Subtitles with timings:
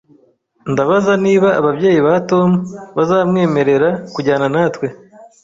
[0.71, 2.49] Ndabaza niba ababyeyi ba Tom
[2.95, 4.87] bazamwemerera kujyana natwe